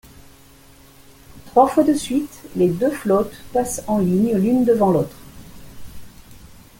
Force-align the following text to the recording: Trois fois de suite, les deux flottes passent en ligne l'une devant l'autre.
Trois 1.45 1.67
fois 1.67 1.83
de 1.83 1.93
suite, 1.93 2.39
les 2.55 2.69
deux 2.69 2.89
flottes 2.89 3.35
passent 3.53 3.83
en 3.85 3.99
ligne 3.99 4.35
l'une 4.35 4.65
devant 4.65 4.89
l'autre. 4.89 5.15